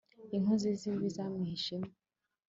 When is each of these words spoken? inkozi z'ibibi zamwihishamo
inkozi 0.37 0.67
z'ibibi 0.79 1.09
zamwihishamo 1.15 1.91